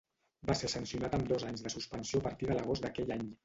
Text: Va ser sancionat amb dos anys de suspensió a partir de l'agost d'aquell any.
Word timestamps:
Va 0.51 0.55
ser 0.61 0.69
sancionat 0.75 1.17
amb 1.19 1.29
dos 1.33 1.47
anys 1.51 1.63
de 1.67 1.75
suspensió 1.77 2.25
a 2.25 2.27
partir 2.29 2.53
de 2.53 2.59
l'agost 2.61 2.89
d'aquell 2.91 3.19
any. 3.21 3.33